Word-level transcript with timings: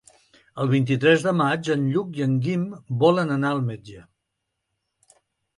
El 0.63 0.69
vint-i-tres 0.71 1.25
de 1.27 1.33
maig 1.41 1.69
en 1.75 1.83
Lluc 1.95 2.17
i 2.21 2.25
en 2.27 2.33
Guim 2.47 2.63
volen 3.05 3.35
anar 3.37 3.53
al 3.57 3.63
metge. 3.71 4.03